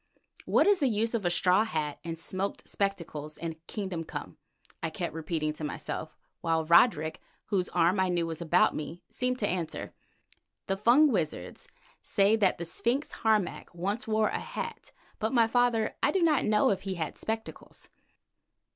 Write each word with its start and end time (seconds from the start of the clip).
"What 0.45 0.65
is 0.65 0.79
the 0.79 0.87
use 0.87 1.13
of 1.13 1.25
a 1.25 1.29
straw 1.29 1.63
hat 1.63 1.99
and 2.03 2.17
smoked 2.17 2.67
spectacles 2.67 3.37
in 3.37 3.57
kingdom 3.67 4.03
come?" 4.03 4.37
I 4.81 4.89
kept 4.89 5.13
repeating 5.13 5.53
to 5.53 5.63
myself, 5.63 6.17
while 6.39 6.65
Roderick, 6.65 7.21
whose 7.49 7.69
arm 7.69 7.99
I 7.99 8.09
knew 8.09 8.25
was 8.25 8.41
about 8.41 8.73
me, 8.75 9.03
seemed 9.11 9.37
to 9.37 9.47
answer: 9.47 9.93
"The 10.65 10.75
Fung 10.75 11.11
wizards 11.11 11.67
say 12.01 12.35
that 12.37 12.57
the 12.57 12.65
sphinx 12.65 13.11
Harmac 13.11 13.75
once 13.75 14.07
wore 14.07 14.29
a 14.29 14.39
hat, 14.39 14.91
but, 15.19 15.33
my 15.33 15.45
father, 15.45 15.95
I 16.01 16.09
do 16.09 16.23
not 16.23 16.45
know 16.45 16.71
if 16.71 16.81
he 16.81 16.95
had 16.95 17.19
spectacles." 17.19 17.89